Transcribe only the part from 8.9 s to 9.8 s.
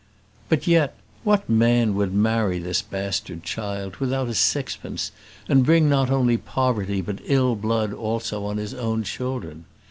children?